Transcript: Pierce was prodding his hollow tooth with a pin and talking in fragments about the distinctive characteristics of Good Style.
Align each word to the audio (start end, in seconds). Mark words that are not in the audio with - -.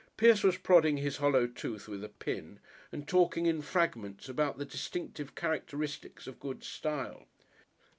Pierce 0.17 0.41
was 0.41 0.57
prodding 0.57 0.97
his 0.97 1.17
hollow 1.17 1.45
tooth 1.45 1.87
with 1.87 2.03
a 2.03 2.09
pin 2.09 2.59
and 2.91 3.07
talking 3.07 3.45
in 3.45 3.61
fragments 3.61 4.27
about 4.27 4.57
the 4.57 4.65
distinctive 4.65 5.35
characteristics 5.35 6.25
of 6.25 6.39
Good 6.39 6.63
Style. 6.63 7.27